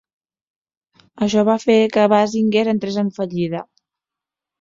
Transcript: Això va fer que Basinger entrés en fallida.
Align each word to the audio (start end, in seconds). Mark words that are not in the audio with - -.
Això 1.25 1.43
va 1.49 1.57
fer 1.63 1.75
que 1.97 2.05
Basinger 2.13 2.63
entrés 2.73 2.97
en 3.03 3.13
fallida. 3.19 3.63